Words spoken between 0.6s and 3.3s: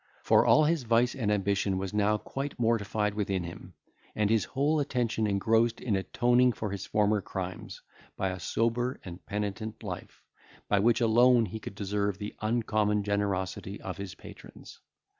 his vice and ambition was now quite mortified